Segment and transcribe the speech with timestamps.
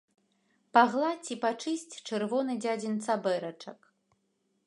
[0.77, 3.79] Пагладзь і пачысць чырвоны дзядзін цабэрачак.